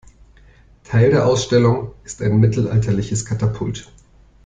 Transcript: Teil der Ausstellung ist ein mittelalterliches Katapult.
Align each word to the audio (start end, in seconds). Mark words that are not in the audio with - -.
Teil 0.83 1.11
der 1.11 1.27
Ausstellung 1.27 1.93
ist 2.03 2.23
ein 2.23 2.39
mittelalterliches 2.39 3.23
Katapult. 3.23 3.93